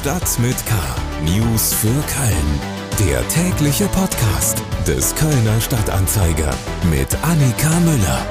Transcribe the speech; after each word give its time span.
Stadt 0.00 0.38
mit 0.38 0.56
K. 0.64 0.74
News 1.26 1.74
für 1.74 1.88
Köln. 1.88 3.06
Der 3.06 3.28
tägliche 3.28 3.84
Podcast 3.88 4.62
des 4.86 5.14
Kölner 5.14 5.60
Stadtanzeiger 5.60 6.54
mit 6.90 7.14
Annika 7.22 7.68
Müller. 7.80 8.26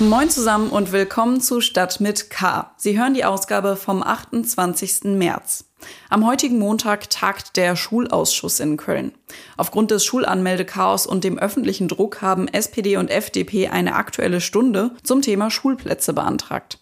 Moin 0.00 0.28
zusammen 0.28 0.70
und 0.70 0.90
willkommen 0.90 1.40
zu 1.40 1.60
Stadt 1.60 2.00
mit 2.00 2.30
K. 2.30 2.72
Sie 2.78 2.98
hören 2.98 3.14
die 3.14 3.24
Ausgabe 3.24 3.76
vom 3.76 4.02
28. 4.02 5.04
März. 5.04 5.66
Am 6.08 6.26
heutigen 6.26 6.58
Montag 6.58 7.08
tagt 7.08 7.56
der 7.56 7.76
Schulausschuss 7.76 8.58
in 8.58 8.76
Köln. 8.76 9.12
Aufgrund 9.56 9.92
des 9.92 10.04
Schulanmeldechaos 10.04 11.06
und 11.06 11.22
dem 11.22 11.38
öffentlichen 11.38 11.86
Druck 11.86 12.22
haben 12.22 12.48
SPD 12.48 12.96
und 12.96 13.08
FDP 13.08 13.68
eine 13.68 13.94
aktuelle 13.94 14.40
Stunde 14.40 14.96
zum 15.04 15.22
Thema 15.22 15.48
Schulplätze 15.48 16.12
beantragt. 16.12 16.80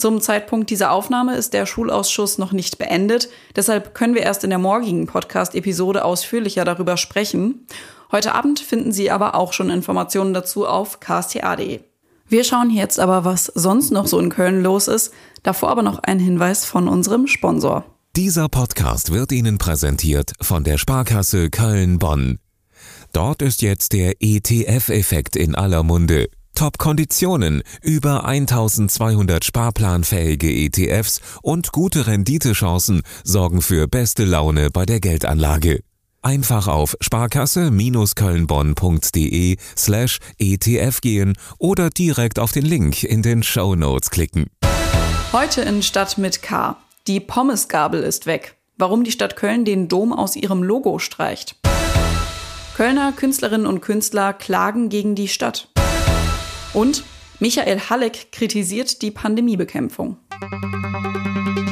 Zum 0.00 0.22
Zeitpunkt 0.22 0.70
dieser 0.70 0.92
Aufnahme 0.92 1.36
ist 1.36 1.52
der 1.52 1.66
Schulausschuss 1.66 2.38
noch 2.38 2.52
nicht 2.52 2.78
beendet, 2.78 3.28
deshalb 3.54 3.94
können 3.94 4.14
wir 4.14 4.22
erst 4.22 4.44
in 4.44 4.48
der 4.48 4.58
morgigen 4.58 5.06
Podcast-Episode 5.06 6.06
ausführlicher 6.06 6.64
darüber 6.64 6.96
sprechen. 6.96 7.66
Heute 8.10 8.34
Abend 8.34 8.60
finden 8.60 8.92
Sie 8.92 9.10
aber 9.10 9.34
auch 9.34 9.52
schon 9.52 9.68
Informationen 9.68 10.32
dazu 10.32 10.66
auf 10.66 11.00
ksta.de. 11.00 11.80
Wir 12.28 12.44
schauen 12.44 12.70
jetzt 12.70 12.98
aber, 12.98 13.26
was 13.26 13.52
sonst 13.54 13.90
noch 13.90 14.06
so 14.06 14.18
in 14.18 14.30
Köln 14.30 14.62
los 14.62 14.88
ist. 14.88 15.12
Davor 15.42 15.68
aber 15.68 15.82
noch 15.82 15.98
ein 15.98 16.18
Hinweis 16.18 16.64
von 16.64 16.88
unserem 16.88 17.26
Sponsor. 17.26 17.84
Dieser 18.16 18.48
Podcast 18.48 19.12
wird 19.12 19.32
Ihnen 19.32 19.58
präsentiert 19.58 20.32
von 20.40 20.64
der 20.64 20.78
Sparkasse 20.78 21.50
Köln-Bonn. 21.50 22.38
Dort 23.12 23.42
ist 23.42 23.60
jetzt 23.60 23.92
der 23.92 24.14
ETF-Effekt 24.20 25.36
in 25.36 25.54
aller 25.54 25.82
Munde. 25.82 26.30
Top-Konditionen, 26.60 27.62
über 27.80 28.26
1200 28.26 29.46
sparplanfähige 29.46 30.52
ETFs 30.52 31.22
und 31.40 31.72
gute 31.72 32.06
Renditechancen 32.06 33.00
sorgen 33.24 33.62
für 33.62 33.88
beste 33.88 34.26
Laune 34.26 34.68
bei 34.70 34.84
der 34.84 35.00
Geldanlage. 35.00 35.80
Einfach 36.20 36.68
auf 36.68 36.98
sparkasse-kölnbonn.de 37.00 39.56
slash 39.74 40.18
ETF 40.38 41.00
gehen 41.00 41.38
oder 41.56 41.88
direkt 41.88 42.38
auf 42.38 42.52
den 42.52 42.66
Link 42.66 43.04
in 43.04 43.22
den 43.22 43.42
Show 43.42 43.74
Notes 43.74 44.10
klicken. 44.10 44.50
Heute 45.32 45.62
in 45.62 45.82
Stadt 45.82 46.18
mit 46.18 46.42
K. 46.42 46.76
Die 47.06 47.20
Pommesgabel 47.20 48.02
ist 48.02 48.26
weg. 48.26 48.56
Warum 48.76 49.04
die 49.04 49.12
Stadt 49.12 49.34
Köln 49.34 49.64
den 49.64 49.88
Dom 49.88 50.12
aus 50.12 50.36
ihrem 50.36 50.62
Logo 50.62 50.98
streicht. 50.98 51.56
Kölner 52.76 53.12
Künstlerinnen 53.12 53.66
und 53.66 53.80
Künstler 53.80 54.34
klagen 54.34 54.90
gegen 54.90 55.14
die 55.14 55.28
Stadt. 55.28 55.70
Und 56.72 57.04
Michael 57.40 57.80
Halleck 57.88 58.32
kritisiert 58.32 59.02
die 59.02 59.10
Pandemiebekämpfung. 59.10 60.18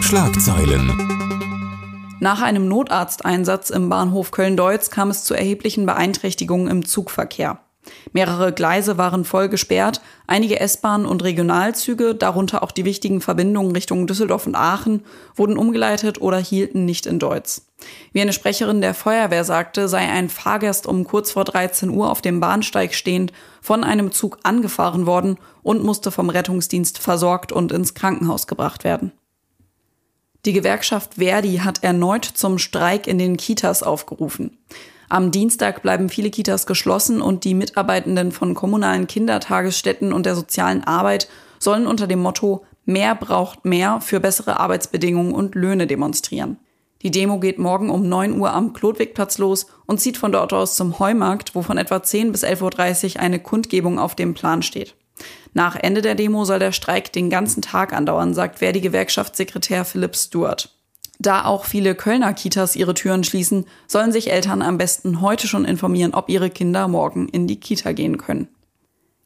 Schlagzeilen. 0.01 0.91
Nach 2.21 2.43
einem 2.43 2.67
Notarzteinsatz 2.67 3.71
im 3.71 3.89
Bahnhof 3.89 4.33
Köln-Deutz 4.33 4.91
kam 4.91 5.11
es 5.11 5.25
zu 5.25 5.35
erheblichen 5.35 5.87
Beeinträchtigungen 5.87 6.69
im 6.69 6.85
Zugverkehr. 6.85 7.61
Mehrere 8.13 8.53
Gleise 8.53 8.99
waren 8.99 9.25
voll 9.25 9.49
gesperrt, 9.49 10.01
einige 10.27 10.61
S-Bahnen 10.61 11.07
und 11.07 11.23
Regionalzüge, 11.23 12.15
darunter 12.15 12.63
auch 12.63 12.71
die 12.71 12.85
wichtigen 12.85 13.21
Verbindungen 13.21 13.73
Richtung 13.73 14.07
Düsseldorf 14.07 14.47
und 14.47 14.55
Aachen, 14.55 15.05
wurden 15.35 15.59
umgeleitet 15.59 16.21
oder 16.21 16.39
hielten 16.39 16.85
nicht 16.85 17.07
in 17.07 17.19
Deutz. 17.19 17.67
Wie 18.13 18.21
eine 18.21 18.33
Sprecherin 18.33 18.81
der 18.81 18.95
Feuerwehr 18.95 19.45
sagte, 19.45 19.89
sei 19.89 19.99
ein 19.99 20.29
Fahrgast 20.29 20.87
um 20.87 21.05
kurz 21.05 21.31
vor 21.31 21.45
13 21.45 21.91
Uhr 21.91 22.11
auf 22.11 22.21
dem 22.21 22.41
Bahnsteig 22.41 22.95
stehend 22.95 23.33
von 23.61 23.85
einem 23.85 24.11
Zug 24.13 24.39
angefahren 24.43 25.07
worden 25.07 25.39
und 25.63 25.85
musste 25.85 26.11
vom 26.11 26.31
Rettungsdienst 26.31 26.99
versorgt 26.99 27.53
und 27.53 27.73
ins 27.73 27.95
Krankenhaus 27.95 28.47
gebracht 28.47 28.85
werden. 28.85 29.13
Die 30.45 30.53
Gewerkschaft 30.53 31.15
Verdi 31.15 31.59
hat 31.59 31.83
erneut 31.83 32.25
zum 32.25 32.59
Streik 32.59 33.07
in 33.07 33.19
den 33.19 33.37
Kitas 33.37 33.83
aufgerufen. 33.83 34.57
Am 35.09 35.31
Dienstag 35.31 35.83
bleiben 35.83 36.09
viele 36.09 36.31
Kitas 36.31 36.67
geschlossen 36.67 37.23
und 37.23 37.45
die 37.45 37.55
Mitarbeitenden 37.55 38.31
von 38.33 38.55
kommunalen 38.55 39.07
Kindertagesstätten 39.07 40.13
und 40.13 40.27
der 40.27 40.35
sozialen 40.35 40.85
Arbeit 40.85 41.29
sollen 41.59 41.87
unter 41.87 42.07
dem 42.07 42.21
Motto 42.21 42.65
Mehr 42.89 43.15
braucht 43.15 43.67
mehr 43.67 44.01
für 44.01 44.19
bessere 44.19 44.59
Arbeitsbedingungen 44.59 45.35
und 45.35 45.55
Löhne 45.55 45.87
demonstrieren. 45.87 46.57
Die 47.03 47.11
Demo 47.11 47.39
geht 47.39 47.59
morgen 47.59 47.91
um 47.91 48.09
9 48.09 48.41
Uhr 48.41 48.51
am 48.55 48.73
Klodwigplatz 48.73 49.37
los 49.37 49.67
und 49.85 50.01
zieht 50.01 50.17
von 50.17 50.33
dort 50.33 50.55
aus 50.55 50.75
zum 50.75 50.99
Heumarkt, 50.99 51.55
wo 51.55 51.61
von 51.61 51.77
etwa 51.77 52.03
10 52.03 52.33
bis 52.33 52.45
11.30 52.45 53.17
Uhr 53.17 53.21
eine 53.21 53.41
Kundgebung 53.41 53.99
auf 53.99 54.15
dem 54.15 54.33
Plan 54.33 54.63
steht. 54.63 54.95
Nach 55.53 55.77
Ende 55.77 56.01
der 56.01 56.15
Demo 56.15 56.47
soll 56.47 56.61
der 56.61 56.73
Streik 56.73 57.13
den 57.13 57.29
ganzen 57.29 57.61
Tag 57.61 57.93
andauern, 57.93 58.33
sagt 58.33 58.61
Verdi-Gewerkschaftssekretär 58.61 59.85
Philipp 59.85 60.17
Stewart. 60.17 60.75
Da 61.19 61.45
auch 61.45 61.65
viele 61.65 61.95
Kölner 61.95 62.33
Kitas 62.33 62.77
ihre 62.77 62.95
Türen 62.95 63.25
schließen, 63.25 63.67
sollen 63.87 64.13
sich 64.13 64.31
Eltern 64.31 64.63
am 64.63 64.79
besten 64.79 65.21
heute 65.21 65.49
schon 65.49 65.65
informieren, 65.65 66.15
ob 66.15 66.29
ihre 66.29 66.49
Kinder 66.49 66.87
morgen 66.87 67.29
in 67.29 67.47
die 67.47 67.59
Kita 67.59 67.93
gehen 67.93 68.19
können. 68.19 68.49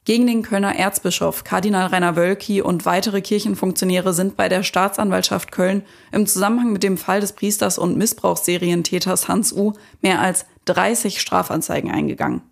Gegen 0.05 0.27
den 0.27 0.43
Kölner 0.43 0.75
Erzbischof 0.75 1.45
Kardinal 1.45 1.87
Rainer 1.87 2.17
Wölki 2.17 2.61
und 2.61 2.87
weitere 2.87 3.21
Kirchenfunktionäre 3.21 4.13
sind 4.15 4.37
bei 4.37 4.49
der 4.49 4.65
Staatsanwaltschaft 4.65 5.53
Köln 5.53 5.85
im 6.11 6.27
Zusammenhang 6.27 6.73
mit 6.73 6.83
dem 6.83 6.99
Fall 6.99 7.21
des 7.21 7.35
Priesters 7.35 7.79
und 7.79 7.97
Missbrauchsserientäters 7.97 9.29
Hans 9.29 9.53
U. 9.53 9.75
mehr 10.01 10.21
als 10.21 10.45
30 10.65 11.21
Strafanzeigen 11.21 11.91
eingegangen. 11.93 12.43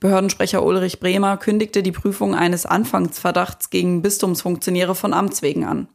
Behördensprecher 0.00 0.64
Ulrich 0.64 1.00
Bremer 1.00 1.36
kündigte 1.36 1.82
die 1.82 1.92
Prüfung 1.92 2.34
eines 2.34 2.64
Anfangsverdachts 2.64 3.68
gegen 3.68 4.00
Bistumsfunktionäre 4.00 4.94
von 4.94 5.12
Amts 5.12 5.42
wegen 5.42 5.64
an. 5.64 5.88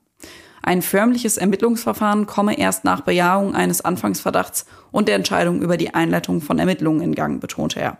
Ein 0.63 0.81
förmliches 0.81 1.37
Ermittlungsverfahren 1.37 2.27
komme 2.27 2.57
erst 2.57 2.83
nach 2.83 3.01
Bejahung 3.01 3.55
eines 3.55 3.81
Anfangsverdachts 3.81 4.65
und 4.91 5.07
der 5.07 5.15
Entscheidung 5.15 5.61
über 5.61 5.75
die 5.75 5.93
Einleitung 5.93 6.41
von 6.41 6.59
Ermittlungen 6.59 7.01
in 7.01 7.15
Gang, 7.15 7.41
betonte 7.41 7.79
er. 7.79 7.97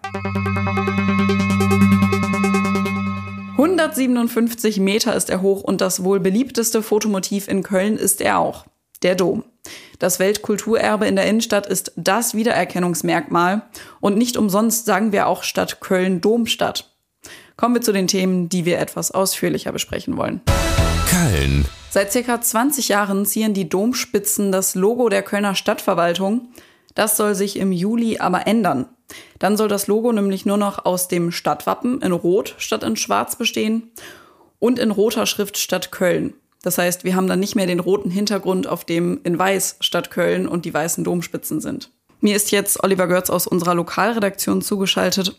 157 3.58 4.80
Meter 4.80 5.16
ist 5.16 5.30
er 5.30 5.42
hoch 5.42 5.64
und 5.64 5.82
das 5.82 6.04
wohl 6.04 6.20
beliebteste 6.20 6.84
Fotomotiv 6.84 7.48
in 7.48 7.64
Köln 7.64 7.98
ist 7.98 8.22
er 8.22 8.38
auch. 8.38 8.66
Der 9.02 9.16
Dom. 9.16 9.44
Das 9.98 10.20
Weltkulturerbe 10.20 11.08
in 11.08 11.16
der 11.16 11.26
Innenstadt 11.26 11.66
ist 11.66 11.92
das 11.96 12.36
Wiedererkennungsmerkmal 12.36 13.64
und 14.00 14.18
nicht 14.18 14.38
umsonst 14.38 14.86
sagen 14.86 15.12
wir 15.12 15.28
auch 15.28 15.44
Stadt 15.44 15.80
Köln 15.80 16.22
Domstadt. 16.22 16.92
Kommen 17.58 17.76
wir 17.76 17.82
zu 17.82 17.92
den 17.92 18.08
Themen, 18.08 18.50
die 18.50 18.66
wir 18.66 18.80
etwas 18.80 19.12
ausführlicher 19.12 19.72
besprechen 19.72 20.18
wollen. 20.18 20.42
Köln. 21.12 21.66
Seit 21.90 22.14
circa 22.14 22.40
20 22.40 22.88
Jahren 22.88 23.26
zieren 23.26 23.54
die 23.54 23.68
Domspitzen 23.68 24.54
das 24.54 24.76
Logo 24.76 25.10
der 25.10 25.24
Kölner 25.24 25.56
Stadtverwaltung. 25.56 26.48
Das 26.96 27.18
soll 27.18 27.36
sich 27.36 27.58
im 27.58 27.74
Juli 27.74 28.20
aber 28.20 28.48
ändern. 28.48 28.88
Dann 29.38 29.58
soll 29.58 29.68
das 29.68 29.88
Logo 29.88 30.14
nämlich 30.14 30.46
nur 30.46 30.56
noch 30.56 30.86
aus 30.86 31.10
dem 31.10 31.34
Stadtwappen 31.34 32.02
in 32.02 32.14
Rot 32.14 32.56
statt 32.60 32.84
in 32.84 32.96
Schwarz 32.96 33.36
bestehen 33.36 33.92
und 34.58 34.80
in 34.80 34.90
roter 34.90 35.26
Schrift 35.26 35.58
statt 35.58 35.92
Köln. 35.92 36.34
Das 36.62 36.78
heißt, 36.78 37.04
wir 37.04 37.14
haben 37.14 37.28
dann 37.28 37.42
nicht 37.42 37.56
mehr 37.56 37.68
den 37.68 37.82
roten 37.82 38.10
Hintergrund, 38.10 38.68
auf 38.68 38.86
dem 38.86 39.20
in 39.26 39.38
Weiß 39.38 39.78
statt 39.82 40.12
Köln 40.12 40.48
und 40.48 40.64
die 40.64 40.74
weißen 40.74 41.04
Domspitzen 41.04 41.60
sind. 41.60 41.92
Mir 42.22 42.38
ist 42.38 42.52
jetzt 42.52 42.82
Oliver 42.86 43.08
Görz 43.08 43.30
aus 43.30 43.48
unserer 43.48 43.76
Lokalredaktion 43.76 44.62
zugeschaltet. 44.62 45.36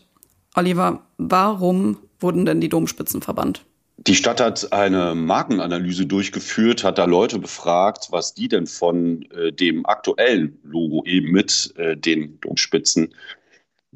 Oliver, 0.53 1.01
warum 1.17 1.97
wurden 2.19 2.45
denn 2.45 2.61
die 2.61 2.69
Domspitzen 2.69 3.23
verbannt? 3.23 3.65
Die 3.97 4.15
Stadt 4.15 4.41
hat 4.41 4.73
eine 4.73 5.15
Markenanalyse 5.15 6.05
durchgeführt, 6.05 6.83
hat 6.83 6.97
da 6.97 7.05
Leute 7.05 7.39
befragt, 7.39 8.07
was 8.09 8.33
die 8.33 8.47
denn 8.47 8.67
von 8.67 9.23
äh, 9.31 9.53
dem 9.53 9.85
aktuellen 9.85 10.59
Logo 10.63 11.03
eben 11.05 11.31
mit 11.31 11.73
äh, 11.77 11.95
den 11.95 12.39
Domspitzen 12.41 13.13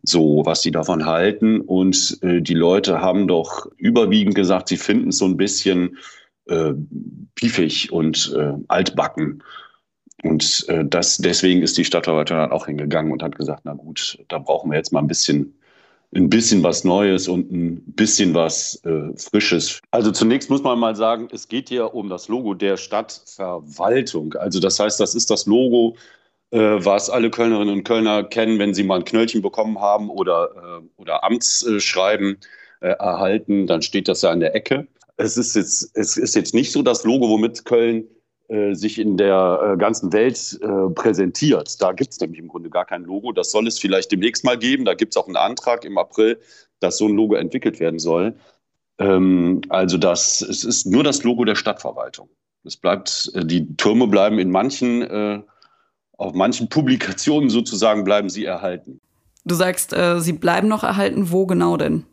so, 0.04 0.44
was 0.46 0.62
sie 0.62 0.72
davon 0.72 1.06
halten. 1.06 1.62
Und 1.62 2.20
äh, 2.22 2.42
die 2.42 2.54
Leute 2.54 3.02
haben 3.02 3.28
doch 3.28 3.68
überwiegend 3.78 4.36
gesagt, 4.36 4.70
sie 4.70 4.78
finden 4.78 5.10
es 5.10 5.18
so 5.18 5.26
ein 5.26 5.36
bisschen 5.36 5.98
äh, 6.46 6.74
piefig 7.36 7.92
und 7.92 8.34
äh, 8.38 8.54
altbacken. 8.68 9.44
Und 10.24 10.66
äh, 10.70 10.86
das, 10.86 11.18
deswegen 11.18 11.62
ist 11.62 11.78
die 11.78 11.86
Stadtverwaltung 11.86 12.38
dann 12.38 12.52
auch 12.52 12.68
hingegangen 12.68 13.12
und 13.12 13.24
hat 13.24 13.36
gesagt, 13.36 13.62
na 13.66 13.74
gut, 13.74 14.24
da 14.30 14.40
brauchen 14.40 14.72
wir 14.72 14.78
jetzt 14.78 14.94
mal 14.94 15.00
ein 15.00 15.08
bisschen 15.08 15.57
ein 16.16 16.30
bisschen 16.30 16.64
was 16.64 16.84
Neues 16.84 17.28
und 17.28 17.52
ein 17.52 17.84
bisschen 17.94 18.34
was 18.34 18.82
äh, 18.86 19.12
Frisches. 19.18 19.82
Also 19.92 20.12
zunächst 20.12 20.50
muss 20.50 20.64
man 20.64 20.80
mal 20.80 20.96
sagen, 20.96 21.28
es 21.32 21.48
geht 21.48 21.70
hier 21.70 21.94
um 21.94 22.10
das 22.10 22.28
Logo 22.28 22.54
der 22.54 22.78
Stadtverwaltung. 22.78 24.34
Also 24.36 24.60
das 24.60 24.80
heißt, 24.80 25.00
das 25.00 25.16
ist 25.16 25.30
das 25.30 25.46
Logo, 25.46 25.98
äh, 26.52 26.60
was 26.60 27.10
alle 27.10 27.30
Kölnerinnen 27.30 27.74
und 27.74 27.84
Kölner 27.84 28.24
kennen, 28.24 28.58
wenn 28.58 28.74
sie 28.74 28.84
mal 28.84 29.00
ein 29.00 29.06
Knöllchen 29.06 29.42
bekommen 29.42 29.80
haben 29.80 30.10
oder, 30.10 30.50
äh, 30.56 31.02
oder 31.02 31.24
Amtsschreiben 31.26 32.38
äh, 32.80 32.88
erhalten, 32.88 33.68
dann 33.68 33.82
steht 33.82 34.08
das 34.08 34.22
ja 34.22 34.32
an 34.32 34.40
der 34.40 34.56
Ecke. 34.56 34.88
Es 35.18 35.36
ist, 35.36 35.56
jetzt, 35.56 35.92
es 35.96 36.16
ist 36.16 36.36
jetzt 36.36 36.54
nicht 36.54 36.72
so 36.72 36.84
das 36.84 37.04
Logo, 37.04 37.28
womit 37.28 37.66
Köln 37.66 38.06
sich 38.50 38.98
in 38.98 39.18
der 39.18 39.74
äh, 39.74 39.78
ganzen 39.78 40.14
Welt 40.14 40.58
äh, 40.62 40.90
präsentiert. 40.94 41.82
Da 41.82 41.92
gibt 41.92 42.14
es 42.14 42.20
nämlich 42.22 42.40
im 42.40 42.48
Grunde 42.48 42.70
gar 42.70 42.86
kein 42.86 43.04
Logo. 43.04 43.34
Das 43.34 43.52
soll 43.52 43.68
es 43.68 43.78
vielleicht 43.78 44.12
demnächst 44.12 44.46
mal 44.46 44.58
geben. 44.58 44.86
Da 44.86 44.94
gibt 44.94 45.14
es 45.14 45.18
auch 45.18 45.28
einen 45.28 45.36
Antrag 45.36 45.84
im 45.84 45.98
April, 45.98 46.40
dass 46.80 46.98
so 46.98 47.08
ein 47.08 47.16
Logo 47.16 47.36
entwickelt 47.36 47.82
werden 47.82 48.00
soll. 48.00 48.36
Ähm, 49.00 49.62
also 49.68 49.98
das, 49.98 50.42
es 50.42 50.64
ist 50.64 50.86
nur 50.86 51.04
das 51.04 51.24
Logo 51.24 51.44
der 51.44 51.56
Stadtverwaltung. 51.56 52.30
Es 52.64 52.78
bleibt, 52.78 53.32
äh, 53.34 53.46
die 53.46 53.76
Türme 53.76 54.08
bleiben 54.08 54.40
in 54.40 54.50
manchen, 54.50 55.02
äh, 55.02 55.42
auf 56.18 56.34
manchen 56.34 56.70
Publikationen 56.70 57.50
sozusagen 57.50 58.04
bleiben 58.04 58.30
sie 58.30 58.46
erhalten. 58.46 59.02
Du 59.46 59.56
sagst, 59.56 59.94
äh, 59.94 60.20
sie 60.20 60.34
bleiben 60.34 60.68
noch 60.68 60.84
erhalten. 60.84 61.32
Wo 61.32 61.46
genau 61.46 61.78
denn? 61.78 62.06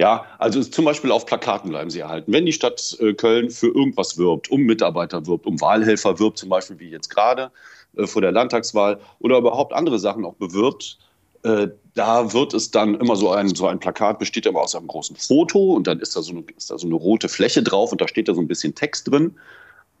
Ja, 0.00 0.24
also 0.38 0.62
zum 0.62 0.86
Beispiel 0.86 1.12
auf 1.12 1.26
Plakaten 1.26 1.68
bleiben 1.68 1.90
sie 1.90 2.00
erhalten. 2.00 2.32
Wenn 2.32 2.46
die 2.46 2.54
Stadt 2.54 2.96
äh, 3.00 3.12
Köln 3.12 3.50
für 3.50 3.66
irgendwas 3.66 4.16
wirbt, 4.16 4.50
um 4.50 4.62
Mitarbeiter 4.62 5.26
wirbt, 5.26 5.44
um 5.44 5.60
Wahlhelfer 5.60 6.18
wirbt, 6.18 6.38
zum 6.38 6.48
Beispiel 6.48 6.78
wie 6.78 6.88
jetzt 6.88 7.10
gerade 7.10 7.50
äh, 7.98 8.06
vor 8.06 8.22
der 8.22 8.32
Landtagswahl 8.32 8.98
oder 9.18 9.36
überhaupt 9.36 9.74
andere 9.74 9.98
Sachen 9.98 10.24
auch 10.24 10.36
bewirbt, 10.36 10.96
äh, 11.42 11.68
da 11.94 12.32
wird 12.32 12.54
es 12.54 12.70
dann 12.70 12.94
immer 12.94 13.14
so 13.14 13.30
ein, 13.30 13.54
so 13.54 13.66
ein 13.66 13.78
Plakat, 13.78 14.18
besteht 14.18 14.46
immer 14.46 14.60
aus 14.60 14.74
einem 14.74 14.86
großen 14.86 15.16
Foto 15.16 15.74
und 15.74 15.86
dann 15.86 16.00
ist 16.00 16.16
da, 16.16 16.22
so 16.22 16.32
eine, 16.32 16.44
ist 16.56 16.70
da 16.70 16.78
so 16.78 16.86
eine 16.86 16.96
rote 16.96 17.28
Fläche 17.28 17.62
drauf 17.62 17.92
und 17.92 18.00
da 18.00 18.08
steht 18.08 18.26
da 18.26 18.32
so 18.32 18.40
ein 18.40 18.48
bisschen 18.48 18.74
Text 18.74 19.10
drin. 19.10 19.36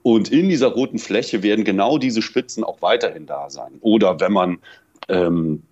Und 0.02 0.32
in 0.32 0.48
dieser 0.48 0.68
roten 0.68 0.98
Fläche 0.98 1.42
werden 1.42 1.66
genau 1.66 1.98
diese 1.98 2.22
Spitzen 2.22 2.64
auch 2.64 2.80
weiterhin 2.80 3.26
da 3.26 3.50
sein. 3.50 3.76
Oder 3.82 4.18
wenn 4.18 4.32
man 4.32 4.60
ähm, 5.08 5.62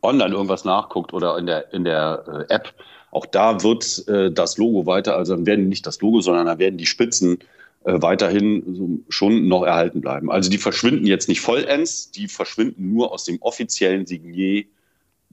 online 0.00 0.32
irgendwas 0.32 0.64
nachguckt 0.64 1.12
oder 1.12 1.36
in 1.38 1.46
der, 1.46 1.72
in 1.72 1.82
der 1.82 2.46
App, 2.50 2.72
auch 3.10 3.26
da 3.26 3.62
wird 3.62 4.06
äh, 4.08 4.30
das 4.30 4.58
Logo 4.58 4.86
weiter, 4.86 5.16
also 5.16 5.34
dann 5.34 5.46
werden 5.46 5.68
nicht 5.68 5.86
das 5.86 6.00
Logo, 6.00 6.20
sondern 6.20 6.46
da 6.46 6.58
werden 6.58 6.76
die 6.76 6.86
Spitzen 6.86 7.38
äh, 7.84 8.02
weiterhin 8.02 8.74
so 8.74 8.98
schon 9.08 9.48
noch 9.48 9.62
erhalten 9.62 10.00
bleiben. 10.00 10.30
Also 10.30 10.50
die 10.50 10.58
verschwinden 10.58 11.06
jetzt 11.06 11.28
nicht 11.28 11.40
vollends, 11.40 12.10
die 12.10 12.28
verschwinden 12.28 12.92
nur 12.92 13.12
aus 13.12 13.24
dem 13.24 13.40
offiziellen 13.40 14.06
Signier 14.06 14.64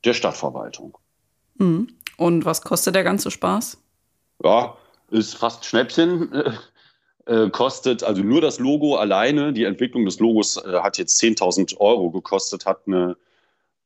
der 0.06 0.14
Stadtverwaltung. 0.14 0.98
Mhm. 1.58 1.88
Und 2.18 2.46
was 2.46 2.62
kostet 2.62 2.96
der 2.96 3.04
ganze 3.04 3.32
Spaß? 3.32 3.78
Ja, 4.44 4.78
ist 5.10 5.36
fast 5.36 5.66
Schnäppchen. 5.66 6.30
Äh, 7.26 7.52
kostet, 7.52 8.04
also 8.04 8.22
nur 8.22 8.42
das 8.42 8.60
Logo 8.60 8.98
alleine, 8.98 9.54
die 9.54 9.64
Entwicklung 9.64 10.04
des 10.04 10.20
Logos 10.20 10.58
äh, 10.58 10.80
hat 10.82 10.98
jetzt 10.98 11.22
10.000 11.24 11.78
Euro 11.78 12.12
gekostet, 12.12 12.66
hat 12.66 12.82
eine 12.86 13.16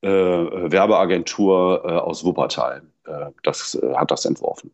äh, 0.01 0.09
Werbeagentur 0.09 1.83
äh, 1.85 1.91
aus 1.91 2.23
Wuppertal. 2.23 2.81
Äh, 3.07 3.31
das 3.43 3.75
äh, 3.75 3.95
hat 3.95 4.11
das 4.11 4.25
entworfen. 4.25 4.71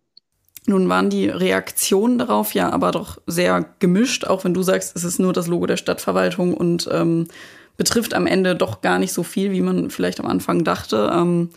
Nun 0.65 0.87
waren 0.87 1.09
die 1.09 1.27
Reaktionen 1.27 2.17
darauf 2.17 2.53
ja 2.53 2.69
aber 2.69 2.91
doch 2.91 3.17
sehr 3.27 3.65
gemischt, 3.79 4.25
auch 4.25 4.45
wenn 4.45 4.53
du 4.53 4.63
sagst, 4.63 4.95
es 4.95 5.03
ist 5.03 5.19
nur 5.19 5.33
das 5.33 5.47
Logo 5.47 5.65
der 5.65 5.77
Stadtverwaltung 5.77 6.53
und 6.53 6.87
ähm, 6.91 7.27
betrifft 7.75 8.13
am 8.13 8.27
Ende 8.27 8.55
doch 8.55 8.81
gar 8.81 8.97
nicht 8.97 9.11
so 9.11 9.23
viel, 9.23 9.51
wie 9.51 9.61
man 9.61 9.89
vielleicht 9.89 10.21
am 10.21 10.25
Anfang 10.25 10.63
dachte. 10.63 11.11
Ähm, 11.13 11.49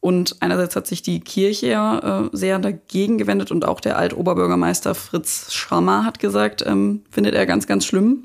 und 0.00 0.36
einerseits 0.40 0.74
hat 0.74 0.86
sich 0.86 1.02
die 1.02 1.20
Kirche 1.20 1.68
ja 1.68 2.22
äh, 2.24 2.30
sehr 2.32 2.58
dagegen 2.58 3.18
gewendet 3.18 3.50
und 3.50 3.66
auch 3.66 3.80
der 3.80 3.98
Altoberbürgermeister 3.98 4.94
Fritz 4.94 5.52
Schrammer 5.52 6.04
hat 6.04 6.18
gesagt, 6.18 6.64
ähm, 6.66 7.04
findet 7.10 7.34
er 7.34 7.46
ganz, 7.46 7.66
ganz 7.66 7.84
schlimm. 7.84 8.24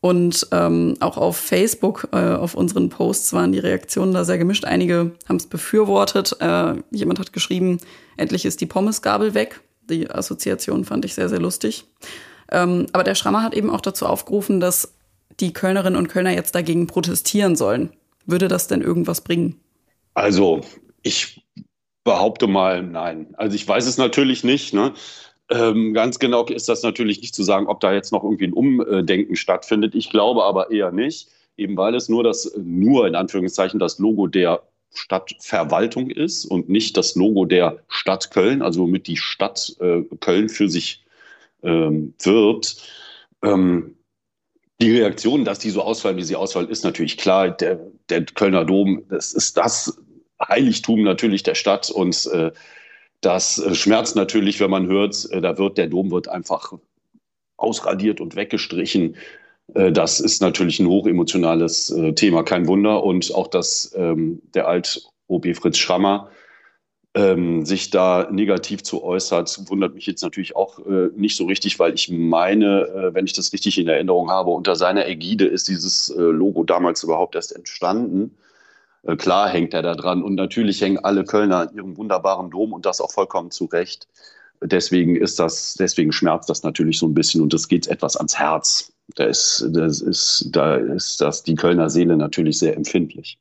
Und 0.00 0.46
ähm, 0.50 0.96
auch 1.00 1.18
auf 1.18 1.36
Facebook, 1.36 2.08
äh, 2.12 2.16
auf 2.16 2.54
unseren 2.54 2.88
Posts 2.88 3.34
waren 3.34 3.52
die 3.52 3.58
Reaktionen 3.58 4.14
da 4.14 4.24
sehr 4.24 4.38
gemischt. 4.38 4.64
Einige 4.64 5.12
haben 5.28 5.36
es 5.36 5.46
befürwortet. 5.46 6.36
Äh, 6.40 6.76
jemand 6.90 7.18
hat 7.18 7.34
geschrieben, 7.34 7.80
endlich 8.16 8.46
ist 8.46 8.62
die 8.62 8.66
Pommesgabel 8.66 9.34
weg. 9.34 9.60
Die 9.90 10.10
Assoziation 10.10 10.84
fand 10.84 11.04
ich 11.04 11.14
sehr, 11.14 11.28
sehr 11.28 11.40
lustig. 11.40 11.84
Ähm, 12.50 12.86
aber 12.92 13.04
der 13.04 13.14
Schrammer 13.14 13.42
hat 13.42 13.54
eben 13.54 13.68
auch 13.68 13.82
dazu 13.82 14.06
aufgerufen, 14.06 14.58
dass 14.58 14.94
die 15.38 15.52
Kölnerinnen 15.52 15.98
und 15.98 16.08
Kölner 16.08 16.32
jetzt 16.32 16.54
dagegen 16.54 16.86
protestieren 16.86 17.54
sollen. 17.54 17.90
Würde 18.24 18.48
das 18.48 18.68
denn 18.68 18.80
irgendwas 18.80 19.20
bringen? 19.20 19.60
Also, 20.14 20.62
ich 21.02 21.46
behaupte 22.04 22.46
mal, 22.46 22.82
nein. 22.82 23.34
Also 23.36 23.54
ich 23.54 23.66
weiß 23.66 23.86
es 23.86 23.98
natürlich 23.98 24.44
nicht. 24.44 24.74
Ne? 24.74 24.92
Ähm, 25.50 25.94
ganz 25.94 26.18
genau 26.18 26.44
ist 26.46 26.68
das 26.68 26.82
natürlich 26.82 27.20
nicht 27.20 27.34
zu 27.34 27.42
sagen, 27.42 27.66
ob 27.66 27.80
da 27.80 27.92
jetzt 27.92 28.12
noch 28.12 28.22
irgendwie 28.22 28.46
ein 28.46 28.52
Umdenken 28.52 29.34
stattfindet. 29.36 29.94
Ich 29.94 30.10
glaube 30.10 30.44
aber 30.44 30.70
eher 30.70 30.92
nicht, 30.92 31.28
eben 31.56 31.76
weil 31.76 31.94
es 31.94 32.08
nur 32.08 32.22
das, 32.22 32.52
nur 32.56 33.06
in 33.06 33.16
Anführungszeichen 33.16 33.80
das 33.80 33.98
Logo 33.98 34.28
der 34.28 34.62
Stadtverwaltung 34.92 36.10
ist 36.10 36.44
und 36.44 36.68
nicht 36.68 36.96
das 36.96 37.14
Logo 37.14 37.44
der 37.44 37.78
Stadt 37.88 38.30
Köln, 38.30 38.62
also 38.62 38.82
womit 38.82 39.06
die 39.06 39.16
Stadt 39.16 39.76
äh, 39.80 40.02
Köln 40.20 40.48
für 40.48 40.68
sich 40.68 41.04
ähm, 41.62 42.14
wirbt. 42.22 42.76
Ähm, 43.42 43.96
die 44.80 44.96
Reaktion, 44.98 45.44
dass 45.44 45.58
die 45.58 45.70
so 45.70 45.82
ausfallen, 45.82 46.16
wie 46.16 46.22
sie 46.22 46.36
ausfallen, 46.36 46.68
ist 46.68 46.84
natürlich 46.84 47.18
klar. 47.18 47.50
Der, 47.50 47.80
der 48.08 48.24
Kölner 48.24 48.64
Dom, 48.64 49.04
das 49.08 49.32
ist 49.32 49.56
das 49.56 49.98
Heiligtum 50.40 51.02
natürlich 51.02 51.42
der 51.42 51.54
Stadt 51.54 51.90
und 51.90 52.26
äh, 52.32 52.50
das 53.20 53.58
äh, 53.58 53.74
schmerzt 53.74 54.16
natürlich, 54.16 54.60
wenn 54.60 54.70
man 54.70 54.86
hört, 54.86 55.30
äh, 55.30 55.40
da 55.40 55.58
wird 55.58 55.78
der 55.78 55.88
Dom 55.88 56.10
wird 56.10 56.28
einfach 56.28 56.72
ausradiert 57.56 58.20
und 58.20 58.36
weggestrichen. 58.36 59.16
Äh, 59.74 59.92
das 59.92 60.20
ist 60.20 60.40
natürlich 60.40 60.80
ein 60.80 60.88
hochemotionales 60.88 61.94
Thema, 62.16 62.42
kein 62.42 62.66
Wunder. 62.66 63.02
Und 63.02 63.34
auch, 63.34 63.48
dass 63.48 63.92
ähm, 63.96 64.42
der 64.54 64.68
Alt-OB 64.68 65.54
Fritz 65.56 65.78
Schrammer 65.78 66.30
ähm, 67.14 67.66
sich 67.66 67.90
da 67.90 68.28
negativ 68.30 68.82
zu 68.82 69.02
äußert, 69.02 69.68
wundert 69.68 69.94
mich 69.94 70.06
jetzt 70.06 70.22
natürlich 70.22 70.54
auch 70.54 70.78
äh, 70.86 71.08
nicht 71.16 71.36
so 71.36 71.46
richtig, 71.46 71.78
weil 71.78 71.94
ich 71.94 72.08
meine, 72.08 72.82
äh, 72.86 73.14
wenn 73.14 73.26
ich 73.26 73.32
das 73.32 73.52
richtig 73.52 73.78
in 73.78 73.88
Erinnerung 73.88 74.30
habe, 74.30 74.50
unter 74.50 74.76
seiner 74.76 75.08
Ägide 75.08 75.46
ist 75.46 75.66
dieses 75.66 76.08
äh, 76.10 76.20
Logo 76.20 76.62
damals 76.62 77.02
überhaupt 77.02 77.34
erst 77.34 77.54
entstanden. 77.54 78.36
Äh, 79.02 79.16
klar 79.16 79.48
hängt 79.48 79.74
er 79.74 79.82
da 79.82 79.94
dran. 79.94 80.22
Und 80.22 80.34
natürlich 80.34 80.80
hängen 80.80 80.98
alle 80.98 81.24
Kölner 81.24 81.58
an 81.58 81.74
ihrem 81.74 81.96
wunderbaren 81.96 82.50
Dom 82.50 82.72
und 82.72 82.86
das 82.86 83.00
auch 83.00 83.10
vollkommen 83.10 83.50
zu 83.50 83.66
Recht. 83.66 84.08
Deswegen 84.62 85.16
ist 85.16 85.38
das, 85.38 85.74
deswegen 85.74 86.12
schmerzt 86.12 86.50
das 86.50 86.62
natürlich 86.62 86.98
so 86.98 87.06
ein 87.06 87.14
bisschen 87.14 87.40
und 87.40 87.54
es 87.54 87.68
geht 87.68 87.86
etwas 87.88 88.16
ans 88.16 88.38
Herz. 88.38 88.92
Da 89.16 89.24
ist, 89.24 89.66
das 89.70 90.02
ist, 90.02 90.48
da 90.50 90.76
ist 90.76 91.20
das 91.20 91.42
die 91.42 91.54
Kölner 91.54 91.88
Seele 91.88 92.16
natürlich 92.16 92.58
sehr 92.58 92.76
empfindlich. 92.76 93.38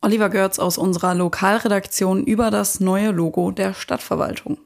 Oliver 0.00 0.28
Görz 0.28 0.58
aus 0.58 0.78
unserer 0.78 1.14
Lokalredaktion 1.14 2.24
über 2.24 2.50
das 2.50 2.78
neue 2.78 3.10
Logo 3.10 3.50
der 3.50 3.74
Stadtverwaltung. 3.74 4.58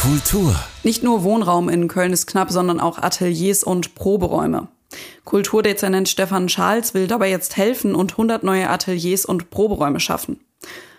Kultur. 0.00 0.56
Nicht 0.82 1.02
nur 1.02 1.22
Wohnraum 1.24 1.68
in 1.68 1.88
Köln 1.88 2.12
ist 2.12 2.26
knapp, 2.26 2.50
sondern 2.50 2.80
auch 2.80 2.98
Ateliers 2.98 3.62
und 3.62 3.94
Proberäume. 3.94 4.68
Kulturdezernent 5.24 6.08
Stefan 6.08 6.48
Schals 6.48 6.94
will 6.94 7.06
dabei 7.06 7.30
jetzt 7.30 7.56
helfen 7.56 7.94
und 7.94 8.12
100 8.12 8.42
neue 8.42 8.68
Ateliers 8.68 9.24
und 9.24 9.50
Proberäume 9.50 10.00
schaffen. 10.00 10.40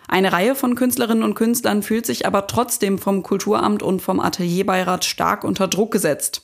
Eine 0.07 0.31
Reihe 0.31 0.55
von 0.55 0.75
Künstlerinnen 0.75 1.23
und 1.23 1.33
Künstlern 1.33 1.81
fühlt 1.81 2.05
sich 2.05 2.25
aber 2.25 2.47
trotzdem 2.47 2.99
vom 2.99 3.23
Kulturamt 3.23 3.81
und 3.81 4.01
vom 4.01 4.19
Atelierbeirat 4.19 5.05
stark 5.05 5.43
unter 5.43 5.67
Druck 5.67 5.91
gesetzt. 5.91 6.43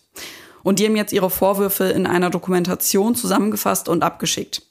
Und 0.63 0.79
die 0.79 0.85
haben 0.85 0.95
jetzt 0.95 1.13
ihre 1.13 1.29
Vorwürfe 1.29 1.85
in 1.85 2.05
einer 2.05 2.29
Dokumentation 2.29 3.15
zusammengefasst 3.15 3.87
und 3.87 4.03
abgeschickt. 4.03 4.63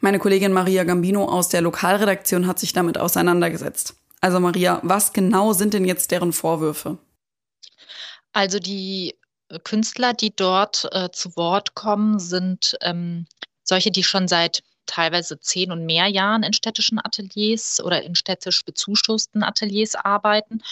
Meine 0.00 0.18
Kollegin 0.18 0.52
Maria 0.52 0.84
Gambino 0.84 1.24
aus 1.24 1.48
der 1.48 1.62
Lokalredaktion 1.62 2.46
hat 2.46 2.58
sich 2.58 2.72
damit 2.72 2.98
auseinandergesetzt. 2.98 3.94
Also 4.20 4.40
Maria, 4.40 4.80
was 4.82 5.12
genau 5.12 5.52
sind 5.52 5.74
denn 5.74 5.84
jetzt 5.84 6.10
deren 6.10 6.32
Vorwürfe? 6.32 6.98
Also 8.32 8.58
die 8.58 9.14
Künstler, 9.62 10.12
die 10.12 10.34
dort 10.34 10.88
äh, 10.92 11.10
zu 11.10 11.36
Wort 11.36 11.74
kommen, 11.74 12.18
sind 12.18 12.76
ähm, 12.80 13.26
solche, 13.62 13.90
die 13.90 14.02
schon 14.02 14.28
seit 14.28 14.62
teilweise 14.86 15.40
zehn 15.40 15.72
und 15.72 15.86
mehr 15.86 16.06
Jahren 16.08 16.42
in 16.42 16.52
städtischen 16.52 16.98
Ateliers 16.98 17.80
oder 17.82 18.02
in 18.02 18.14
städtisch 18.14 18.64
bezuschussten 18.64 19.42
Ateliers 19.42 19.94
arbeiten. 19.94 20.62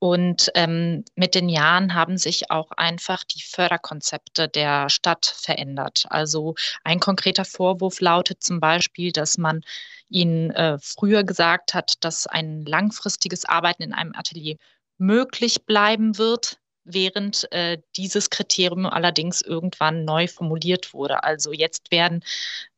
Und 0.00 0.50
ähm, 0.54 1.04
mit 1.16 1.34
den 1.34 1.48
Jahren 1.48 1.94
haben 1.94 2.18
sich 2.18 2.52
auch 2.52 2.70
einfach 2.72 3.24
die 3.24 3.42
Förderkonzepte 3.42 4.48
der 4.48 4.88
Stadt 4.90 5.26
verändert. 5.26 6.06
Also 6.08 6.54
ein 6.84 7.00
konkreter 7.00 7.44
Vorwurf 7.44 8.00
lautet 8.00 8.42
zum 8.42 8.60
Beispiel, 8.60 9.10
dass 9.10 9.38
man 9.38 9.62
ihnen 10.08 10.50
äh, 10.52 10.78
früher 10.80 11.24
gesagt 11.24 11.74
hat, 11.74 12.04
dass 12.04 12.28
ein 12.28 12.64
langfristiges 12.64 13.44
Arbeiten 13.44 13.82
in 13.82 13.92
einem 13.92 14.14
Atelier 14.14 14.56
möglich 14.98 15.64
bleiben 15.66 16.16
wird, 16.16 16.58
während 16.88 17.50
äh, 17.52 17.78
dieses 17.96 18.30
Kriterium 18.30 18.86
allerdings 18.86 19.42
irgendwann 19.42 20.04
neu 20.04 20.26
formuliert 20.26 20.92
wurde. 20.92 21.22
Also 21.22 21.52
jetzt 21.52 21.90
werden 21.90 22.24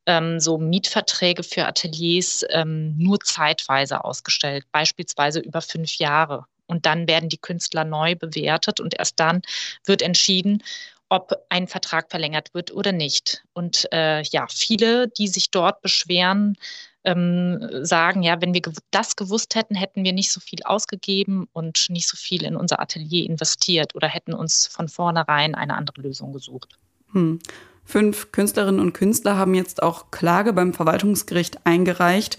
ähm, 0.07 0.41
so 0.41 0.59
Mietverträge 0.59 1.43
für 1.43 1.67
Ateliers 1.67 2.45
ähm, 2.51 2.97
nur 2.99 3.21
zeitweise 3.21 4.05
ausgestellt, 4.05 4.65
beispielsweise 4.73 5.41
über 5.41 5.61
fünf 5.61 5.95
Jahre. 5.97 6.45
Und 6.67 6.87
dann 6.87 7.09
werden 7.09 7.29
die 7.29 7.39
Künstler 7.39 7.85
neu 7.85 8.15
bewertet 8.15 8.81
und 8.81 8.99
erst 8.99 9.19
dann 9.19 9.43
wird 9.85 10.03
entschieden, 10.03 10.63
ob 11.09 11.33
ein 11.49 11.67
Vertrag 11.67 12.11
verlängert 12.11 12.55
wird 12.55 12.73
oder 12.73 12.93
nicht. 12.93 13.43
Und 13.53 13.89
äh, 13.93 14.23
ja, 14.23 14.47
viele, 14.49 15.09
die 15.09 15.27
sich 15.27 15.51
dort 15.51 15.83
beschweren, 15.83 16.57
ähm, 17.05 17.85
sagen, 17.85 18.23
ja, 18.23 18.41
wenn 18.41 18.55
wir 18.55 18.63
das 18.91 19.17
gewusst 19.17 19.55
hätten, 19.55 19.75
hätten 19.75 20.05
wir 20.05 20.13
nicht 20.13 20.31
so 20.31 20.41
viel 20.41 20.61
ausgegeben 20.65 21.49
und 21.53 21.87
nicht 21.89 22.09
so 22.09 22.17
viel 22.17 22.45
in 22.45 22.57
unser 22.57 22.81
Atelier 22.81 23.27
investiert 23.27 23.95
oder 23.95 24.09
hätten 24.09 24.35
uns 24.35 24.67
von 24.67 24.89
vornherein 24.89 25.55
eine 25.55 25.77
andere 25.77 26.03
Lösung 26.03 26.33
gesucht. 26.33 26.79
Hm. 27.13 27.39
Fünf 27.85 28.31
Künstlerinnen 28.31 28.81
und 28.81 28.93
Künstler 28.93 29.37
haben 29.37 29.55
jetzt 29.55 29.83
auch 29.83 30.11
Klage 30.11 30.53
beim 30.53 30.75
Verwaltungsgericht 30.75 31.67
eingereicht. 31.67 32.39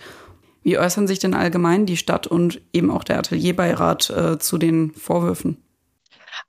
Wie 0.64 0.78
äußern 0.78 1.08
sich 1.08 1.20
denn 1.20 1.34
allgemein 1.34 1.86
die 1.86 1.98
Stadt 1.98 2.28
und 2.28 2.62
eben 2.72 2.92
auch 2.92 3.04
der 3.04 3.18
Atelierbeirat 3.20 4.10
äh, 4.12 4.40
zu 4.40 4.58
den 4.58 4.94
Vorwürfen? 4.94 5.58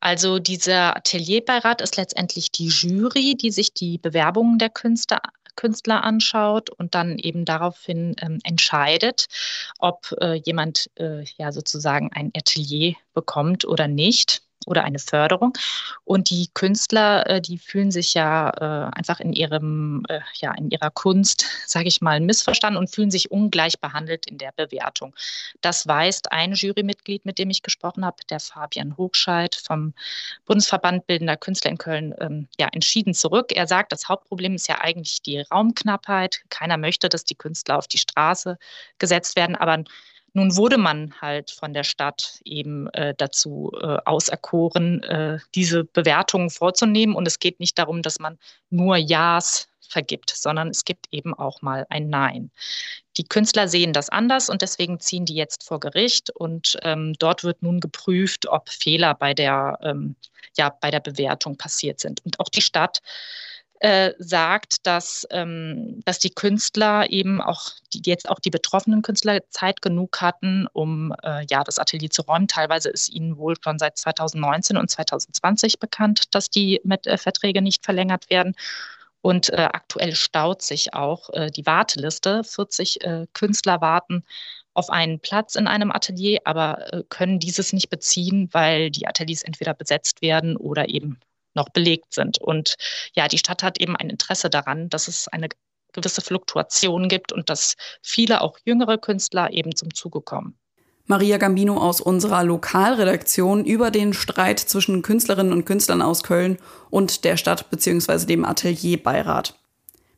Also 0.01 0.39
dieser 0.39 0.97
Atelierbeirat 0.97 1.81
ist 1.81 1.97
letztendlich 1.97 2.53
die 2.53 2.69
Jury, 2.69 3.37
die 3.37 3.51
sich 3.51 3.73
die 3.73 3.99
Bewerbungen 3.99 4.59
der 4.59 4.71
Künstler 4.71 5.21
Künstler 5.57 6.05
anschaut 6.05 6.71
und 6.71 6.95
dann 6.95 7.19
eben 7.19 7.45
daraufhin 7.45 8.15
ähm, 8.21 8.39
entscheidet, 8.45 9.27
ob 9.79 10.15
äh, 10.21 10.35
jemand 10.35 10.91
äh, 10.97 11.25
ja 11.37 11.53
sozusagen 11.53 12.11
ein 12.13 12.31
Atelier 12.37 12.95
bekommt 13.15 13.65
oder 13.65 13.89
nicht 13.89 14.43
oder 14.67 14.85
eine 14.85 14.99
Förderung. 14.99 15.53
Und 16.05 16.31
die 16.31 16.49
Künstler, 16.55 17.29
äh, 17.29 17.41
die 17.41 17.59
fühlen 17.59 17.91
sich 17.91 18.15
ja 18.15 18.51
äh, 18.51 18.97
einfach 18.97 19.21
in 19.21 19.33
ihrem, 19.33 20.05
äh, 20.09 20.21
ja, 20.35 20.53
in 20.55 20.71
ihrer 20.71 20.91
Kunst, 20.91 21.47
sage 21.67 21.89
ich 21.89 22.01
mal, 22.01 22.21
missverstanden 22.21 22.79
und 22.79 22.91
fühlen 22.91 23.11
sich 23.11 23.31
ungleich 23.31 23.81
behandelt 23.81 24.27
in 24.27 24.39
der 24.39 24.53
Bewertung. 24.53 25.15
Das 25.61 25.87
weist 25.87 26.33
ein 26.33 26.53
Jurymitglied, 26.53 27.25
mit 27.25 27.39
dem 27.39 27.51
ich 27.51 27.63
gesprochen 27.63 28.05
habe, 28.05 28.17
der 28.31 28.41
Fabian 28.41 28.97
Hochscheid 28.97 29.55
vom 29.55 29.95
Bundesverband 30.47 31.07
Bildender 31.07 31.37
Künstler 31.37 31.71
in 31.71 31.79
Köln, 31.79 32.15
ähm, 32.21 32.49
ja, 32.59 32.69
entschieden 32.73 33.15
zurück. 33.15 33.53
Er 33.55 33.67
sagt, 33.67 33.93
das 33.93 34.09
Hauptproblem 34.09 34.55
ist 34.55 34.69
ja 34.69 34.81
eigentlich 34.81 35.23
die 35.23 35.41
Raumknappheit. 35.41 36.43
Keiner 36.51 36.77
möchte, 36.77 37.09
dass 37.09 37.25
die 37.25 37.35
Künstler 37.35 37.79
auf 37.79 37.89
die 37.89 37.99
Straße 37.99 38.59
gesetzt 38.99 39.37
werden, 39.37 39.57
aber 39.57 39.85
nun 40.35 40.57
wurde 40.57 40.79
man 40.79 41.15
halt 41.21 41.51
von 41.51 41.75
der 41.75 41.85
Stadt 41.85 42.41
eben 42.45 42.89
äh, 42.95 43.15
dazu 43.17 43.71
äh, 43.81 43.99
auserkoren, 44.05 45.03
äh, 45.03 45.39
diese 45.55 45.85
Bewertungen 45.85 46.51
vorzunehmen. 46.51 47.15
Und 47.15 47.27
es 47.27 47.39
geht 47.39 47.61
nicht 47.61 47.79
darum, 47.79 48.03
dass 48.03 48.19
man 48.19 48.39
nur 48.71 48.97
Ja's 48.97 49.69
vergibt, 49.89 50.31
sondern 50.31 50.69
es 50.69 50.85
gibt 50.85 51.07
eben 51.11 51.35
auch 51.35 51.61
mal 51.61 51.87
ein 51.91 52.09
Nein. 52.09 52.51
Die 53.19 53.25
Künstler 53.25 53.69
sehen 53.69 53.93
das 53.93 54.09
anders 54.09 54.49
und 54.49 54.63
deswegen 54.63 55.01
ziehen 55.01 55.27
die 55.27 55.35
jetzt 55.35 55.65
vor 55.65 55.81
Gericht 55.81 56.31
und 56.31 56.79
ähm, 56.83 57.13
dort 57.19 57.45
wird 57.45 57.63
nun 57.63 57.79
geprüft, 57.79 58.49
ob 58.49 58.71
Fehler 58.71 59.15
bei 59.15 59.35
der, 59.35 59.79
ähm, 59.83 60.17
ja, 60.57 60.71
bei 60.71 60.91
der 60.91 61.01
Bewertung 61.01 61.59
passiert 61.59 62.01
sind. 62.01 62.25
Und 62.25 62.41
auch 62.41 62.49
die 62.49 62.63
Stadt 62.63 62.99
äh, 62.99 63.52
sagt, 64.19 64.87
dass, 64.87 65.27
ähm, 65.31 66.03
dass 66.05 66.21
die 66.21 66.31
Künstler 66.31 67.11
eben 67.11 67.41
auch, 67.41 67.71
die 67.93 68.03
jetzt 68.05 68.29
auch 68.29 68.39
die 68.39 68.51
betroffenen 68.51 69.03
Künstler 69.03 69.41
Zeit 69.51 69.83
genug 69.83 70.21
hatten, 70.21 70.69
um 70.73 71.13
äh, 71.25 71.45
ja 71.51 71.65
das 71.65 71.81
Atelier 71.81 72.11
zu 72.11 72.23
räumen. 72.23 72.47
Teilweise 72.47 72.91
ist 72.91 73.09
ihnen 73.09 73.39
wohl 73.39 73.57
schon 73.61 73.81
seit 73.81 73.99
2019 73.99 74.77
und 74.77 74.89
2020 74.89 75.81
bekannt, 75.81 76.35
dass 76.35 76.49
die 76.49 76.81
mit, 76.85 77.09
äh, 77.09 77.19
Verträge 77.19 77.61
nicht 77.61 77.85
verlängert 77.85 78.31
werden. 78.31 78.55
Und 79.21 79.51
äh, 79.51 79.69
aktuell 79.73 80.15
staut 80.15 80.63
sich 80.63 80.95
auch 80.95 81.31
äh, 81.31 81.51
die 81.51 81.67
Warteliste. 81.67 82.45
40 82.45 83.05
äh, 83.05 83.27
Künstler 83.33 83.81
warten 83.81 84.25
auf 84.75 84.91
einen 84.91 85.21
Platz 85.21 85.55
in 85.55 85.67
einem 85.67 85.93
Atelier, 85.93 86.41
aber 86.45 86.93
äh, 86.93 87.03
können 87.09 87.39
dieses 87.39 87.73
nicht 87.73 87.91
beziehen, 87.91 88.49
weil 88.53 88.91
die 88.91 89.07
Ateliers 89.07 89.43
entweder 89.43 89.75
besetzt 89.75 90.23
werden 90.23 90.57
oder 90.57 90.89
eben 90.89 91.19
noch 91.55 91.69
belegt 91.71 92.15
sind. 92.15 92.39
Und 92.39 92.75
ja, 93.15 93.29
die 93.29 93.39
Stadt 93.39 93.63
hat 93.63 93.81
eben 93.81 93.97
ein 93.97 94.11
Interesse 94.11 94.51
daran, 94.51 94.89
dass 94.89 95.09
es 95.09 95.29
eine 95.29 95.49
gewisse 95.93 96.23
Fluktuation 96.23 97.09
gibt 97.09 97.33
und 97.33 97.51
dass 97.51 97.77
viele 98.03 98.41
auch 98.41 98.59
jüngere 98.65 98.99
Künstler 98.99 99.53
eben 99.53 99.77
zum 99.77 99.95
Zuge 99.95 100.21
kommen. 100.21 100.57
Maria 101.07 101.37
Gambino 101.37 101.79
aus 101.79 102.01
unserer 102.01 102.45
Lokalredaktion 102.45 103.65
über 103.65 103.91
den 103.91 104.15
Streit 104.15 104.61
zwischen 104.61 105.03
Künstlerinnen 105.03 105.53
und 105.53 105.65
Künstlern 105.65 106.01
aus 106.01 106.23
Köln 106.23 106.59
und 106.91 107.25
der 107.25 107.37
Stadt 107.37 107.71
bzw. 107.71 108.27
dem 108.27 108.45
Atelierbeirat. 108.45 109.59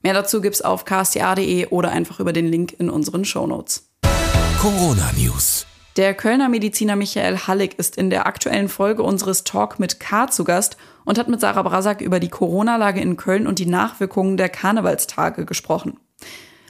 Mehr 0.03 0.14
dazu 0.14 0.43
gibt's 0.43 0.61
auf 0.61 0.85
ksta.de 0.85 1.69
oder 1.69 1.91
einfach 1.91 2.21
über 2.21 2.35
den 2.35 2.47
Link 2.47 2.75
in 2.79 2.91
unseren 2.91 3.25
Shownotes. 3.25 3.88
Corona 4.61 5.11
News. 5.17 5.67
Der 5.97 6.13
Kölner 6.13 6.49
Mediziner 6.49 6.97
Michael 6.97 7.39
Hallig 7.47 7.79
ist 7.79 7.97
in 7.97 8.11
der 8.11 8.27
aktuellen 8.27 8.69
Folge 8.69 9.05
unseres 9.05 9.45
Talk 9.45 9.79
mit 9.79 10.01
K 10.01 10.27
zu 10.27 10.43
Gast 10.43 10.77
und 11.05 11.19
hat 11.19 11.29
mit 11.29 11.41
Sarah 11.41 11.63
Brasak 11.63 12.01
über 12.01 12.19
die 12.19 12.31
Corona-Lage 12.31 13.01
in 13.01 13.17
Köln 13.17 13.47
und 13.47 13.61
die 13.61 13.67
Nachwirkungen 13.67 14.37
der 14.37 14.49
Karnevalstage 14.49 15.47
gesprochen. 15.47 16.01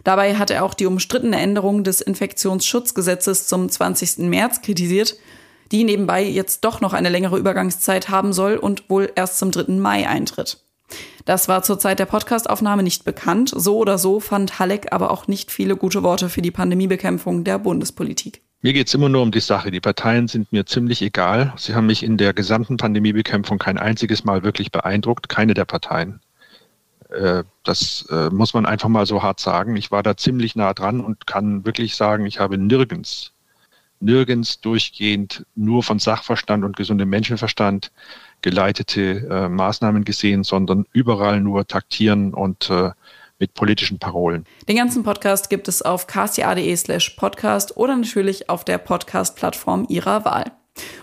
Dabei 0.03 0.37
hat 0.37 0.51
er 0.51 0.63
auch 0.63 0.75
die 0.75 0.85
umstrittene 0.85 1.41
Änderung 1.41 1.85
des 1.85 2.03
Infektionsschutzgesetzes 2.03 3.47
zum 3.47 3.71
20. 3.71 4.19
März 4.29 4.61
kritisiert, 4.61 5.17
die 5.73 5.85
nebenbei 5.85 6.23
jetzt 6.23 6.63
doch 6.67 6.83
noch 6.83 6.93
eine 6.93 7.09
längere 7.09 7.39
Übergangszeit 7.39 8.11
haben 8.11 8.35
soll 8.35 8.59
und 8.59 8.91
wohl 8.91 9.11
erst 9.15 9.39
zum 9.39 9.51
3. 9.51 9.73
Mai 9.73 10.07
eintritt. 10.07 10.63
Das 11.25 11.49
war 11.49 11.63
zur 11.63 11.79
Zeit 11.79 11.99
der 11.99 12.05
Podcastaufnahme 12.05 12.83
nicht 12.83 13.07
bekannt. 13.07 13.55
So 13.57 13.79
oder 13.79 13.97
so 13.97 14.21
fand 14.21 14.59
Halleck 14.59 14.93
aber 14.93 15.11
auch 15.11 15.29
nicht 15.29 15.51
viele 15.51 15.77
gute 15.77 16.03
Worte 16.03 16.29
für 16.29 16.43
die 16.43 16.51
Pandemiebekämpfung 16.51 17.45
der 17.45 17.59
Bundespolitik. 17.59 18.44
Mir 18.65 18.73
geht 18.73 18.89
es 18.89 18.95
immer 18.95 19.11
nur 19.11 19.21
um 19.21 19.31
die 19.31 19.41
Sache. 19.41 19.71
Die 19.71 19.83
Parteien 19.83 20.27
sind 20.27 20.51
mir 20.51 20.65
ziemlich 20.65 21.03
egal. 21.03 21.53
Sie 21.59 21.75
haben 21.75 21.85
mich 21.85 22.03
in 22.03 22.17
der 22.17 22.33
gesamten 22.33 22.79
Pandemiebekämpfung 22.79 23.59
kein 23.59 23.77
einziges 23.77 24.25
Mal 24.25 24.43
wirklich 24.43 24.73
beeindruckt. 24.73 25.29
Keine 25.29 25.53
der 25.53 25.67
Parteien. 25.67 26.21
Äh, 27.11 27.45
das 27.63 28.07
äh, 28.11 28.31
muss 28.31 28.55
man 28.55 28.65
einfach 28.65 28.89
mal 28.89 29.05
so 29.05 29.23
hart 29.23 29.39
sagen. 29.39 29.77
Ich 29.77 29.91
war 29.91 30.03
da 30.03 30.17
ziemlich 30.17 30.57
nah 30.57 30.73
dran 30.73 31.03
und 31.03 31.27
kann 31.27 31.67
wirklich 31.67 31.95
sagen, 31.95 32.25
ich 32.25 32.41
habe 32.41 32.57
nirgends, 32.57 33.35
nirgends 34.01 34.63
durchgehend 34.63 35.45
nur 35.55 35.83
von 35.83 35.99
Sachverstand 35.99 36.65
und 36.65 36.75
gesundem 36.75 37.11
Menschenverstand 37.11 37.93
geleitete 38.41 39.29
äh, 39.29 39.49
Maßnahmen 39.51 40.05
gesehen, 40.05 40.43
sondern 40.43 40.87
überall 40.95 41.43
nur 41.43 41.67
taktieren 41.67 42.33
und 42.33 42.71
mit 43.39 43.55
politischen 43.55 43.99
Parolen. 43.99 44.45
Den 44.69 44.77
ganzen 44.77 45.03
Podcast 45.03 45.51
gibt 45.51 45.69
es 45.69 45.83
auf 45.83 46.07
ksta.de 46.07 46.77
slash 46.77 47.11
podcast 47.11 47.77
oder 47.77 47.97
natürlich 47.97 48.49
auf 48.49 48.65
der 48.65 48.79
Podcast-Plattform 48.79 49.87
Ihrer 49.89 50.25
Wahl. 50.25 50.53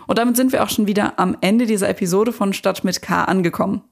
Und 0.08 0.18
damit 0.18 0.36
sind 0.36 0.52
wir 0.52 0.64
auch 0.64 0.70
schon 0.70 0.88
wieder 0.88 1.18
am 1.20 1.38
Ende 1.42 1.66
dieser 1.66 1.90
Episode 1.90 2.34
von 2.34 2.54
Stadt 2.54 2.84
mit 2.84 3.02
K 3.02 3.24
angekommen. 3.24 3.84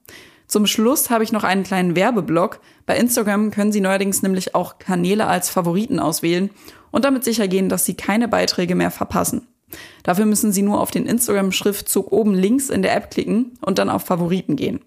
Zum 0.48 0.65
Schluss 0.65 1.10
habe 1.10 1.24
ich 1.24 1.31
noch 1.31 1.43
einen 1.43 1.63
kleinen 1.63 1.96
Werbeblock. 1.96 2.60
Bei 2.86 2.98
Instagram 2.98 3.51
können 3.51 3.72
Sie 3.72 3.81
neuerdings 3.81 4.24
nämlich 4.24 4.55
auch 4.55 4.79
Kanäle 4.79 5.27
als 5.27 5.50
Favoriten 5.50 6.00
auswählen 6.00 6.50
und 6.91 7.05
damit 7.05 7.24
sicher 7.24 7.48
gehen, 7.48 7.69
dass 7.69 7.86
Sie 7.86 7.93
keine 7.93 8.27
Beiträge 8.27 8.74
mehr 8.74 8.89
verpassen. 8.89 9.48
Dafür 10.01 10.25
müssen 10.25 10.51
Sie 10.51 10.63
nur 10.63 10.81
auf 10.81 10.89
den 10.89 11.05
Instagram-Schriftzug 11.05 12.12
oben 12.12 12.34
links 12.34 12.69
in 12.69 12.81
der 12.81 12.96
App 12.96 13.12
klicken 13.12 13.60
und 13.62 13.77
dann 13.77 13.89
auf 13.89 14.03
Favoriten 14.05 14.55
gehen. 14.55 14.81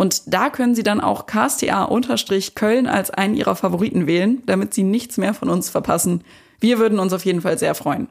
Und 0.00 0.32
da 0.32 0.48
können 0.48 0.74
Sie 0.74 0.82
dann 0.82 1.02
auch 1.02 1.26
KSTA-Köln 1.26 2.86
als 2.86 3.10
einen 3.10 3.34
Ihrer 3.34 3.54
Favoriten 3.54 4.06
wählen, 4.06 4.42
damit 4.46 4.72
Sie 4.72 4.82
nichts 4.82 5.18
mehr 5.18 5.34
von 5.34 5.50
uns 5.50 5.68
verpassen. 5.68 6.24
Wir 6.58 6.78
würden 6.78 6.98
uns 6.98 7.12
auf 7.12 7.26
jeden 7.26 7.42
Fall 7.42 7.58
sehr 7.58 7.74
freuen. 7.74 8.08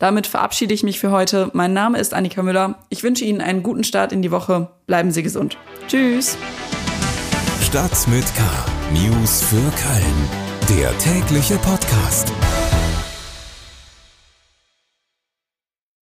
Damit 0.00 0.26
verabschiede 0.26 0.74
ich 0.74 0.82
mich 0.82 0.98
für 0.98 1.12
heute. 1.12 1.48
Mein 1.52 1.72
Name 1.74 2.00
ist 2.00 2.12
Annika 2.12 2.42
Müller. 2.42 2.80
Ich 2.88 3.04
wünsche 3.04 3.24
Ihnen 3.24 3.40
einen 3.40 3.62
guten 3.62 3.84
Start 3.84 4.10
in 4.10 4.20
die 4.20 4.32
Woche. 4.32 4.72
Bleiben 4.88 5.12
Sie 5.12 5.22
gesund. 5.22 5.58
Tschüss. 5.86 6.36
Stadt 7.60 8.08
mit 8.08 8.24
K. 8.34 8.42
News 8.92 9.44
für 9.44 9.54
Köln. 9.54 10.76
Der 10.76 10.98
tägliche 10.98 11.54
Podcast. 11.58 12.32